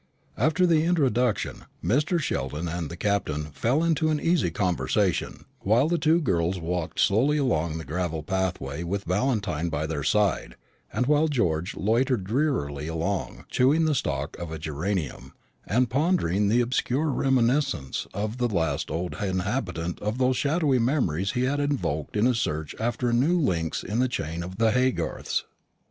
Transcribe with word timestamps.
After 0.35 0.65
the 0.65 0.83
introduction 0.83 1.65
Mr. 1.83 2.19
Sheldon 2.19 2.67
and 2.67 2.89
the 2.89 2.97
Captain 2.97 3.51
fell 3.51 3.83
into 3.83 4.09
an 4.09 4.19
easy 4.19 4.49
conversation, 4.49 5.45
while 5.59 5.87
the 5.87 5.99
two 5.99 6.19
girls 6.19 6.57
walked 6.57 6.99
slowly 6.99 7.37
along 7.37 7.77
the 7.77 7.85
gravel 7.85 8.23
pathway 8.23 8.81
with 8.81 9.03
Valentine 9.03 9.69
by 9.69 9.85
their 9.85 10.01
side, 10.01 10.55
and 10.91 11.05
while 11.05 11.27
George 11.27 11.75
loitered 11.77 12.23
drearily 12.23 12.87
along, 12.87 13.45
chewing 13.47 13.85
the 13.85 13.93
stalk 13.93 14.35
of 14.39 14.51
a 14.51 14.57
geranium, 14.57 15.33
and 15.67 15.91
pondering 15.91 16.47
the 16.47 16.61
obscure 16.61 17.09
reminiscences 17.11 18.07
of 18.11 18.39
the 18.39 18.47
last 18.49 18.89
oldest 18.89 19.21
inhabitant 19.21 19.99
whose 20.01 20.35
shadowy 20.35 20.79
memories 20.79 21.33
he 21.33 21.43
had 21.43 21.59
evoked 21.59 22.17
in 22.17 22.25
his 22.25 22.39
search 22.39 22.73
after 22.79 23.13
new 23.13 23.39
links 23.39 23.83
in 23.83 23.99
the 23.99 24.07
chain 24.07 24.41
of 24.41 24.57
the 24.57 24.71
Haygarths. 24.71 25.43